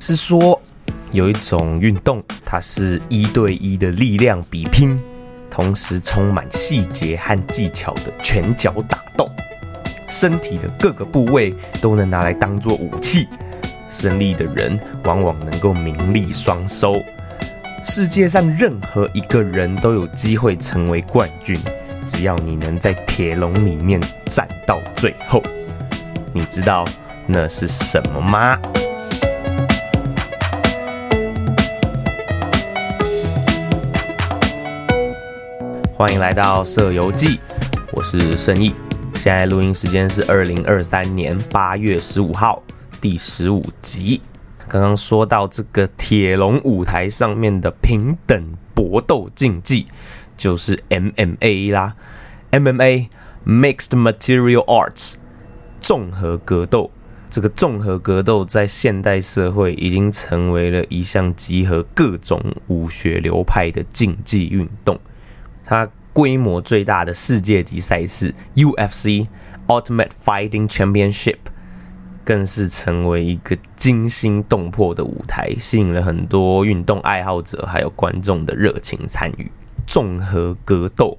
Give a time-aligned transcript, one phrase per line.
[0.00, 0.60] 是说
[1.10, 4.98] 有一种运动，它是一对一的力量比拼，
[5.50, 9.28] 同时充满细节和技巧的拳脚打斗，
[10.08, 13.26] 身体的各个部位都能拿来当做武器，
[13.88, 17.02] 胜利的人往往能够名利双收。
[17.84, 21.58] 世界上任何一个人都有机会成为冠军，
[22.06, 25.42] 只要你能在铁笼里面站到最后。
[26.32, 26.84] 你知道
[27.26, 28.58] 那是什么吗？
[35.98, 37.26] 欢迎来到《社游记》，
[37.90, 38.72] 我是盛毅。
[39.14, 42.62] 现在录音时间是二零二三年八月十五号，
[43.00, 44.20] 第十五集。
[44.68, 49.88] 刚刚说到这个铁笼舞台上面的平等搏斗竞技，
[50.36, 51.96] 就是 MMA 啦。
[52.52, 53.08] MMA
[53.44, 55.14] Mixed Material Arts
[55.80, 56.92] 综合格斗。
[57.28, 64.96] 这个综合格斗在现代社会已经成为了一项集合各种武学流派的竞技运动。
[65.68, 69.26] 它规模最大的世界级赛事 UFC
[69.66, 71.36] Ultimate Fighting Championship。
[72.24, 79.50] 更是成为一个惊心动魄的舞台，吸引了很多运动爱好者还有观众的热情参与。
[79.86, 81.16] 综合格斗，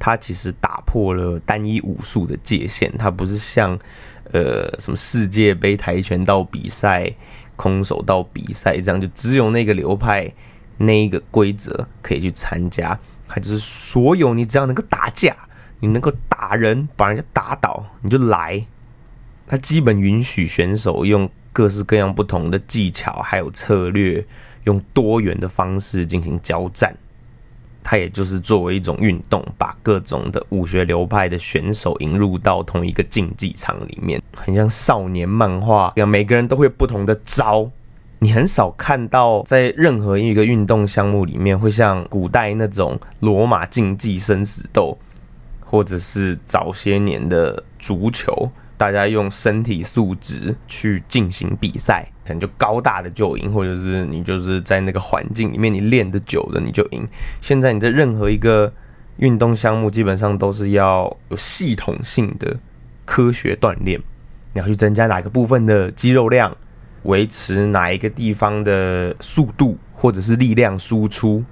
[0.00, 3.78] 它其实打破了单一武术的界限，它不是像
[4.32, 7.08] 呃什么世界杯跆拳道比赛、
[7.54, 10.28] 空手道比赛这样，就只有那个流派
[10.78, 12.98] 那一个规则可以去参加。
[13.34, 15.34] 它就是所有你只要能够打架，
[15.80, 18.66] 你能够打人，把人家打倒，你就来。
[19.46, 24.22] 它基本允许选手用各式各样不同的技巧，还有策略，
[24.64, 26.94] 用多元的方式进行交战。
[27.82, 37.70] 它也就是作为一种运动，把各种的武学流派的选手引入到同一个竞技场里面，很像少年漫画一样，每个人都会不同的招。
[38.22, 44.96] 你很少看到在任何一个运动项目里面，会像古代那种罗马竞技生死斗，
[45.58, 48.52] 或者是早些年的足球。
[48.76, 57.04] 大家用身体素质去进行比赛，可能就高大的就赢，或者是你就是在那个环境里面，你练得久的你就赢。
[57.40, 58.72] 现在你在任何一个
[59.16, 62.56] 运动项目，基本上都是要有系统性的
[63.04, 64.00] 科学锻炼，
[64.52, 66.56] 你要去增加哪个部分的肌肉量，
[67.04, 71.42] 维持哪一个地方的速度，或者是力量输出，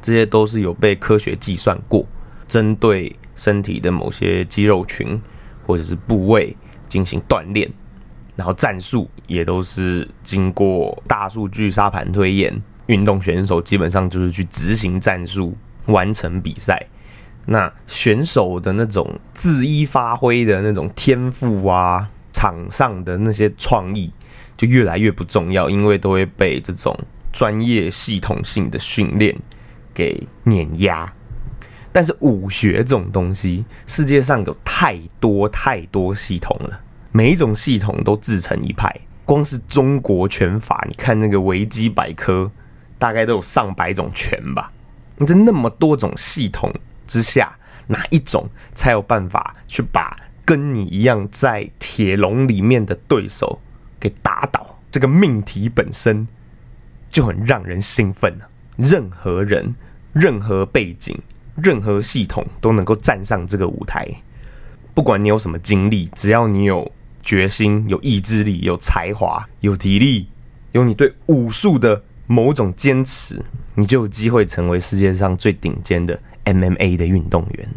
[0.00, 2.06] 这些都是有被科学计算过，
[2.46, 5.20] 针对身体的某些肌肉群
[5.66, 6.56] 或者是部位。
[6.90, 7.70] 进行锻炼，
[8.34, 12.52] 然后战术也都是经过大数据沙盘推演。
[12.86, 15.56] 运动选手基本上就是去执行战术，
[15.86, 16.84] 完成比赛。
[17.46, 24.12] 那选手的那种恣意发挥的那种天赋啊，场上的那些创意
[24.60, 26.94] 就越来越不重要，因为都会被这种
[27.32, 29.34] 专业系统性的训练
[29.94, 31.10] 给碾压。
[31.90, 36.78] 但是武学这种东西，世界上有太多太多系统了，
[37.10, 38.94] 每一种系统都自成一派。
[39.24, 42.50] 光是中国拳法，你看那个维基百科，
[42.98, 44.70] 大概都有上百种拳吧。
[45.16, 46.70] 你在那么多种系统
[47.06, 47.56] 之下，
[47.86, 53.58] 哪一种才有办法去把跟你一样在铁笼里面的对手
[54.00, 54.80] 给打倒？
[54.90, 56.26] 这个命题本身
[57.08, 58.36] 就很让人兴奋！
[58.76, 59.76] 任何人，
[60.12, 61.16] 任何背景。
[61.56, 64.08] 任何系统都能够站上这个舞台，
[64.94, 66.90] 不管你有什么经历，只要你有
[67.22, 70.28] 决心、有意志力、有才华、有体力，
[70.72, 73.44] 有你对武术的某种坚持，
[73.74, 77.68] 你就有机会成为世界上最顶尖的 MMA 的运动员。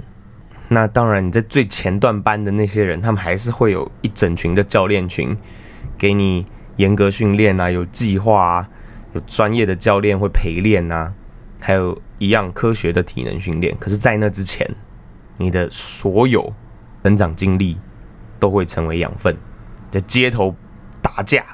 [0.69, 5.35] 那当然，你在最前段班的那些人，他们还是会有一整群的教练群，
[5.97, 6.45] 给你
[6.77, 8.69] 严格训练啊，有计划啊，
[9.13, 11.13] 有专业的教练会陪练啊。
[11.59, 14.69] 还有一样科学的体能训练，可是，在那之前，
[15.37, 16.53] 你的所有
[17.03, 17.77] 成长经历
[18.37, 19.37] 都会成为养分。
[19.89, 20.53] 在街头
[21.01, 21.45] 打架，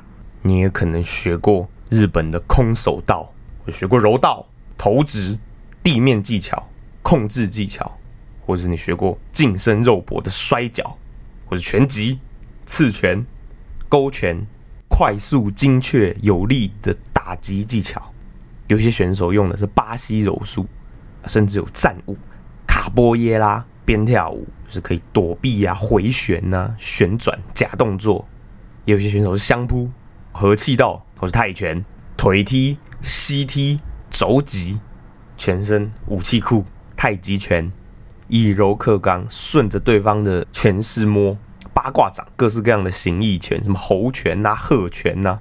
[0.41, 3.31] 你也可能学过日本的空手道，
[3.65, 5.37] 我学过柔道、投掷、
[5.83, 6.67] 地面技巧、
[7.03, 7.99] 控制技巧，
[8.43, 10.97] 或者是你学过近身肉搏的摔跤，
[11.45, 12.19] 或者拳击、
[12.65, 13.23] 刺拳、
[13.89, 14.45] 勾拳，
[14.87, 18.13] 快速、精确、有力的打击技巧。
[18.67, 20.67] 有些选手用的是巴西柔术，
[21.25, 22.15] 甚至有战舞、
[22.67, 28.25] 卡波耶拉、边跳舞，是可以躲避啊、回旋呐、旋转假动作。
[28.85, 29.89] 有些选手是相扑、
[30.31, 31.83] 和气道，或是泰拳、
[32.15, 33.79] 腿踢、膝踢、
[34.11, 34.79] 肘击，
[35.35, 36.63] 全身武器库、
[36.95, 37.71] 太极拳，
[38.27, 41.35] 以柔克刚，顺着对方的拳势摸
[41.73, 45.39] 八卦掌，各式各样的形意拳，什么猴拳呐、鹤拳呐。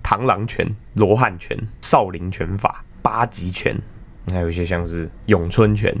[0.00, 3.76] 螳螂拳、罗汉拳、少林拳法、八极拳，
[4.30, 5.94] 还有一些像是咏春拳，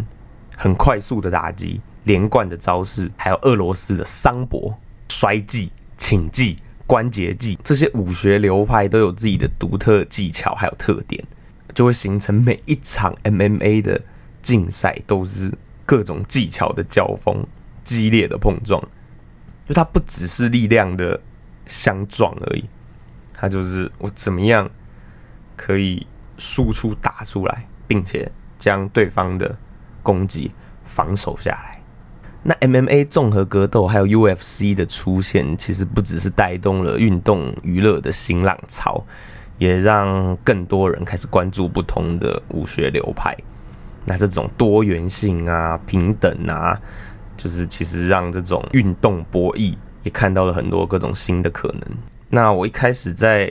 [0.56, 4.72] 很快速的打击、连贯的招式，还有俄罗斯的桑博、
[5.10, 11.22] 摔技、请技、关节技，这些武学流派都有自己的独特技巧还有特点，
[11.74, 14.00] 就会形成每一场 MMA 的
[14.40, 15.52] 竞赛都是
[15.84, 17.44] 各种技巧的交锋、
[17.84, 18.82] 激烈的碰撞。
[19.68, 21.20] 就它不只是力量的
[21.66, 22.64] 相撞而已，
[23.34, 24.68] 它就是我怎么样
[25.54, 26.06] 可以
[26.38, 29.54] 输出打出来，并且将对方的
[30.02, 30.50] 攻击
[30.84, 31.78] 防守下来。
[32.42, 39.04] 那 MMA 综合格斗还有 UFC 的出现，其实不只是带动了运动娱乐的新浪潮，
[39.58, 43.36] 也让更多人开始关注不同的武学流派。
[44.06, 46.80] 那这种多元性啊、平等啊。
[47.38, 51.82] 就是其实让这种运动博弈也看到了很多各种新的可能。
[52.28, 53.50] 那我一开始在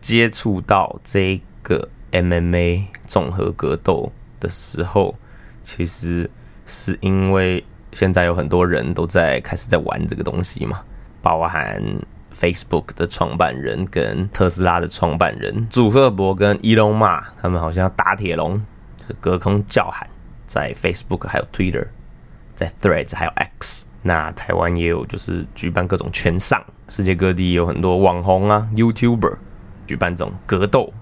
[0.00, 4.10] 接触到这个 MMA 综合格斗
[4.40, 5.14] 的时候，
[5.62, 6.28] 其实
[6.66, 10.82] 是因为现在有很多人都在开始在玩这个东西嘛，
[11.20, 11.82] 包含
[12.34, 18.60] Facebook 的创办人跟特斯拉的创办人祖赫伯跟伊隆马，他们好像打铁笼，
[18.96, 20.08] 就是隔空叫喊，
[20.46, 21.86] 在 Facebook 还有 Twitter。
[22.58, 29.36] 在 Threads 还有 X，那台湾也有，就是举办各种拳上，世界各地有很多网红啊、YouTuber
[29.86, 30.92] 举办这种格斗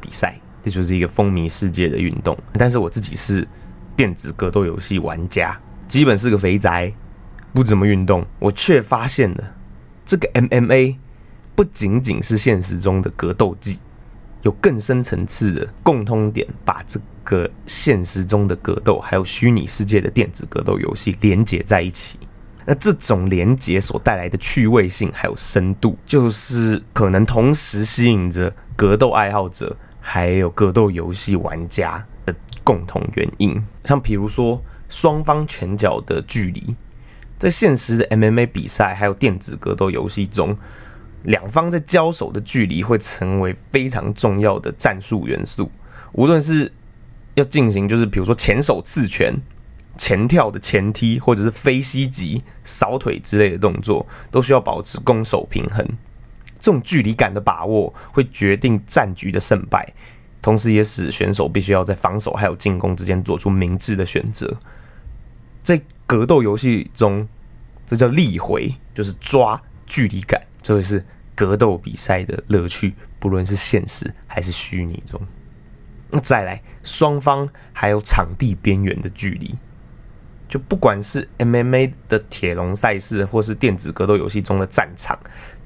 [0.00, 2.34] 比赛，这就是一个风靡世界的运动。
[2.54, 3.46] 但是我自己是
[3.94, 6.90] 电子格斗游戏玩家，基本是个肥宅，
[7.52, 8.24] 不怎么运动。
[8.38, 9.44] 我却发现了
[10.06, 10.96] 这个 MMA
[11.54, 13.78] 不仅仅是现实中的格斗技，
[14.40, 16.98] 有更深层次的共通点，把这。
[17.28, 22.18] 个现实中的格斗，还有虚拟世界的电子格斗游戏连接在一起，
[22.64, 32.34] 那这种连接所带来的趣味性还有深度，就是可能同时吸引着格斗爱好者还有格斗游戏玩家的
[32.64, 33.62] 共同原因。
[33.84, 36.74] 像比如说双方拳脚的距离，
[37.36, 40.56] 在现实的 MMA 比赛还有电子格斗游戏中，
[41.24, 45.70] 两方在交手的距离会成为非常重要的战术元素，
[46.12, 46.72] 无论是
[47.38, 49.34] 要进行就是比如说前手刺拳、
[49.96, 55.86] 前跳的前踢，或者是飞膝击、扫腿之类的动作，都需要保持攻守平衡。
[56.58, 59.94] 这种距离感的把握会决定战局的胜败，
[60.42, 64.58] 同时也使选手必须要在防守还有进攻之间做出明智的选择。
[65.62, 67.28] 在格斗游戏中，
[67.86, 71.04] 这叫立回，就是抓距离感，这会是
[71.34, 75.20] 格斗比赛的乐趣，不论是现实还是虚拟中。
[76.10, 79.54] 那再来，双方还有场地边缘的距离，
[80.48, 85.18] 就不管是 MMA 的铁笼赛事，或是电子格斗游戏中的战场，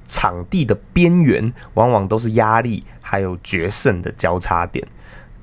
[0.09, 4.87] 场地的边缘往往都是压力还有决胜的交叉点。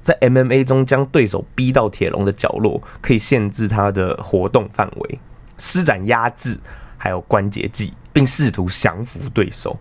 [0.01, 5.19] 在 MMA 中，将对手逼到铁笼的角落，可以限制他的活动范围，
[5.57, 6.60] 施展压制
[6.98, 9.78] 还有关节技，并试图降服对手。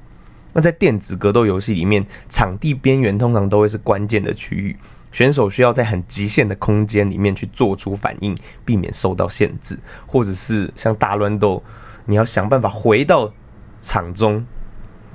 [0.53, 4.77] 那在电子格斗游戏里面，场地边缘通常都会是关键的区域。
[5.11, 11.63] 选手需要在很极限的空间里面去做出反应，避免受到限制，或者是像大乱斗，
[12.07, 13.33] 你要想办法回到
[13.79, 14.47] 场中，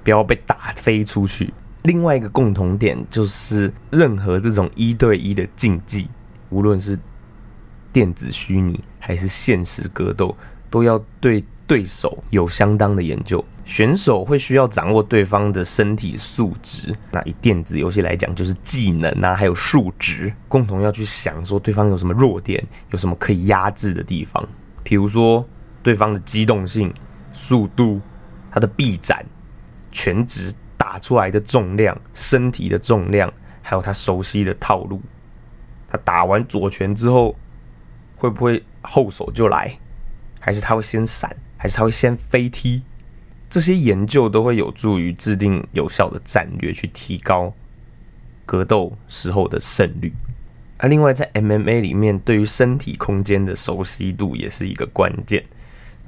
[0.03, 1.53] 不要被打飞出去。
[1.83, 6.09] 另外一个共同点就是，任何这种一对一的竞技，
[6.49, 6.97] 无论是
[7.91, 10.35] 电子虚拟还是现实格斗，
[10.69, 13.43] 都要对对手有相当的研究。
[13.65, 24.45] 选手会需要掌握对方的身体素质，那以电子游戏来讲，就是技能啊，还有数值，共同要去想说对方有什么弱点，有什么可以压制的地方。
[24.83, 25.47] 比如说
[25.81, 26.93] 对方的机动性、
[27.33, 28.01] 速度、
[28.51, 29.25] 他的臂展、
[29.93, 35.01] 全职打出来的重量、身体的重量，还有他熟悉的套路。
[35.87, 37.33] 他打完左拳之后，
[38.17, 39.79] 会不会后手就来？
[40.41, 41.33] 还是他会先闪？
[41.63, 42.81] 还是他会先飞踢？
[43.49, 47.53] 这些研究都会有助于制定有效的战略，去提高
[48.45, 50.11] 格斗时候的胜率。
[50.75, 55.41] 而另外，在 MMA 里面，对于身体空间的熟悉度也是一个关键。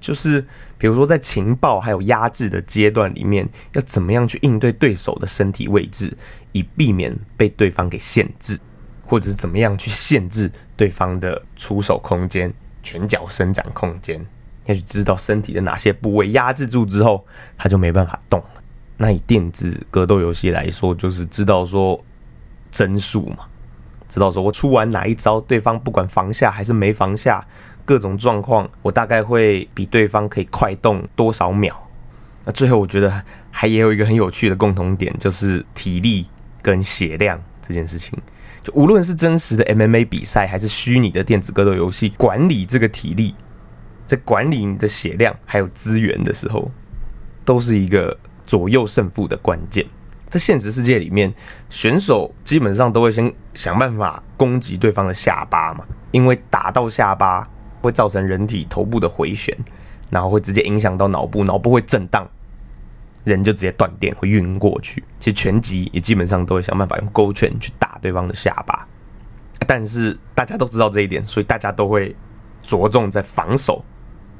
[0.01, 0.45] 就是
[0.77, 6.17] 比如说，在情报还有压制的阶段里面，要怎么样去应对对手的身体位置，
[6.51, 8.59] 以避免被对方给限制，
[9.05, 14.19] 或者是怎么样去限制对方的出手空间、拳脚伸展空间。
[14.65, 17.25] 要去知道身体的哪些部位压制住之后，
[17.57, 18.47] 他就没办法动了。
[18.97, 21.99] 那以电子格斗游戏来说，就是知道说
[22.71, 23.39] 帧数嘛，
[24.07, 27.45] 知道说我出完哪一招，对方不管防下还是没防下，
[27.83, 31.89] 各种状况，我大概会比对方可以快动多少秒。
[32.45, 36.27] 那最后我觉得还也有一个很有趣的共同点，就是体力
[36.61, 38.17] 跟血量这件事情。
[38.63, 43.35] 就无论是真实的 MMA 比赛，还是虚拟的电子格斗游戏，管理这个体力，
[44.05, 46.71] 在管理你的血量还有资源的时候，
[47.43, 49.85] 都是一个左右胜负的关键。
[50.29, 51.33] 在现实世界里面，
[51.69, 57.49] 选手基本上都会先想办法攻击对方的下巴嘛，因为打到下巴
[57.81, 59.55] 会造成人体头部的回旋，
[60.09, 62.27] 然后会直接影响到脑部，脑部会震荡。
[63.23, 65.03] 人就直接断电，会晕过去。
[65.19, 68.87] 其实拳击也基本上都会想办法用勾拳去打对方的下巴，
[69.65, 72.15] 但是大家都知道这一点，所以大家都会
[72.61, 73.83] 着重在防守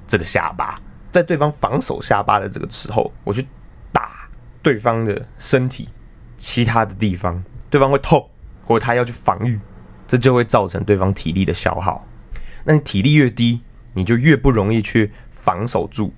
[0.08, 0.80] 这个下巴。
[1.12, 3.48] 在对方防守下巴的这个时候，我去
[3.92, 4.30] 打
[4.62, 5.88] 对方的身体
[6.38, 8.30] 其他的地方，对方会痛，
[8.64, 9.60] 或者他要去防御，
[10.08, 12.06] 这就会造成对方体力的消耗。
[12.66, 13.62] 那你体力越低，
[13.94, 16.12] 你就越不容易去防守住，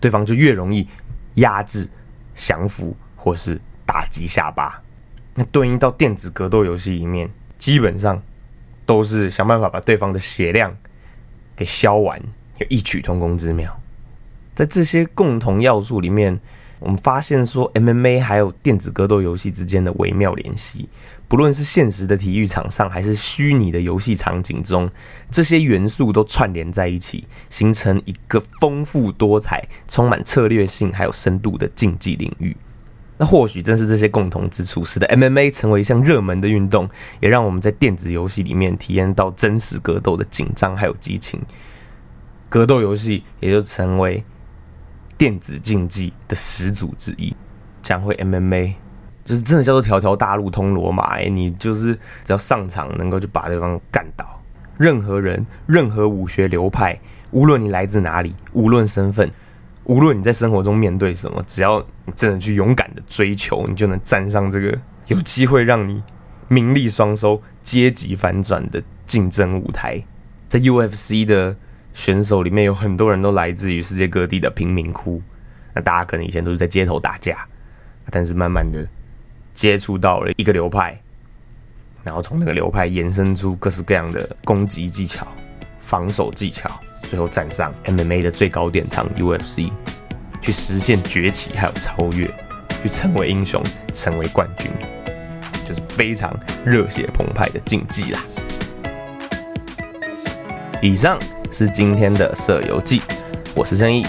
[0.00, 0.88] 对方就越容易。
[1.34, 1.88] 压制、
[2.34, 4.82] 降服或是打击下巴，
[5.34, 8.20] 那对应到电子格斗游戏里面，基本上
[8.84, 10.76] 都是想办法把对方的血量
[11.54, 12.20] 给消完，
[12.60, 13.80] 有异曲同工之妙。
[14.54, 16.40] 在这些共同要素里面。
[16.82, 20.88] 我们发现说，MMA 还有电子格斗游戏之间的微妙联系，
[21.28, 24.90] 不论是现实的体育场上，还是虚拟的游戏场景中，
[25.30, 32.56] 这些元素都串联在一起，形成一个丰富多彩、充满策略性还有深度的竞技领域。
[33.18, 36.88] 那或许正是这些共同之处，使得 MMA 成为一项热门的运动，
[37.20, 41.38] 也让我们在电子游戏里面体验到真实格斗的紧张还有激情。
[42.50, 44.22] 格斗游戏也就成为。
[45.16, 47.36] 电子竞技的始祖之一，
[47.82, 48.72] 讲会 MMA，
[49.22, 51.18] 就是真的叫做条条大路通罗马。
[51.18, 54.40] 哎，你就是只要上场能够就把对方干倒，
[54.78, 56.98] 任何人、任何武学流派，
[57.32, 59.30] 无论你来自哪里，无论身份，
[59.84, 64.74] 无论你在生活中面对什么，只要你真的去勇敢的追求，你就能站上这个
[65.08, 66.02] 有机会让你
[66.48, 70.02] 名利双收、阶级反转的竞争舞台。
[70.48, 71.54] 在 UFC 的。
[71.92, 75.20] 选手里面有很多人都来自于世界各地的贫民窟，
[75.74, 77.46] 那大家可能以前都是在街头打架，
[78.10, 78.88] 但是慢慢的
[79.52, 80.98] 接触到了一个流派，
[82.04, 85.26] 然后从那个流派延伸出各式各样的攻击技巧、
[85.80, 86.70] 防守技巧，
[87.02, 89.70] 最后站上 MMA 的最高殿堂 UFC，
[90.40, 92.26] 去实现崛起还有超越，
[92.82, 94.70] 去成为英雄、成为冠军，
[95.66, 98.20] 就是非常热血澎湃的竞技啦。
[100.80, 101.18] 以上。
[101.50, 103.02] 是今天的社游记，
[103.54, 104.06] 我是正义，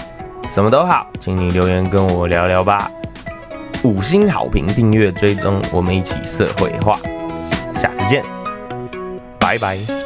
[0.48, 2.90] 什么都好，请你留言跟我聊聊吧。
[3.82, 6.98] 五星好评、订阅、追踪，我们一起社会化。
[7.80, 8.24] 下次见，
[9.40, 10.01] 拜拜。